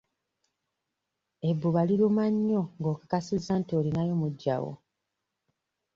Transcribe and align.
Ebbuba 1.49 1.81
liruma 1.89 2.25
nnyo 2.33 2.61
ng'okakasizza 2.79 3.53
nti 3.61 3.71
olinayo 3.79 4.13
muggyawo. 4.21 4.71